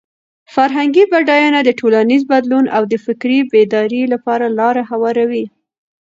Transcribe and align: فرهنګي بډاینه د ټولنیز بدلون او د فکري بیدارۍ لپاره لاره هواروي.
فرهنګي 0.53 1.03
بډاینه 1.11 1.59
د 1.63 1.69
ټولنیز 1.79 2.21
بدلون 2.31 2.65
او 2.75 2.83
د 2.91 2.93
فکري 3.05 3.39
بیدارۍ 3.51 4.01
لپاره 4.13 4.45
لاره 4.59 4.83
هواروي. 4.91 5.45